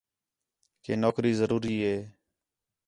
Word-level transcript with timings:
کہ 0.83 0.93
نوکری 1.01 1.33
ضروری 1.39 1.75
ہِے 1.85 1.95